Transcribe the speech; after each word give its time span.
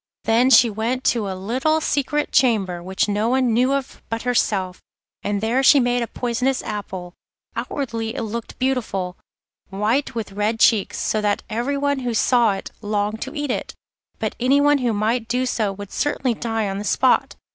Then 0.23 0.49
she 0.49 0.67
went 0.67 1.03
to 1.13 1.27
a 1.29 1.35
little 1.37 1.79
secret 1.79 2.31
chamber, 2.31 2.81
which 2.81 3.07
no 3.07 3.29
one 3.29 3.53
knew 3.53 3.71
of 3.73 4.01
but 4.09 4.23
herself, 4.23 4.81
and 5.21 5.41
there 5.41 5.61
she 5.61 5.79
made 5.79 6.01
a 6.01 6.07
poisonous 6.07 6.63
apple. 6.63 7.13
Outwardly 7.55 8.15
it 8.15 8.23
looked 8.23 8.57
beautiful, 8.57 9.15
white 9.69 10.15
with 10.15 10.31
red 10.31 10.59
cheeks, 10.59 10.97
so 10.97 11.21
that 11.21 11.43
everyone 11.51 11.99
who 11.99 12.15
saw 12.15 12.53
it 12.53 12.71
longed 12.81 13.21
to 13.21 13.35
eat 13.35 13.51
it, 13.51 13.75
but 14.17 14.33
anyone 14.39 14.79
who 14.79 14.91
might 14.91 15.27
do 15.27 15.45
so 15.45 15.71
would 15.71 15.91
certainly 15.91 16.33
die 16.33 16.67
on 16.67 16.79
the 16.79 16.83
spot. 16.83 17.35